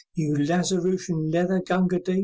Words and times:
You 0.15 0.33
Lazarushian 0.33 1.31
leather 1.31 1.61
Gunga 1.63 1.99
Din! 1.99 2.19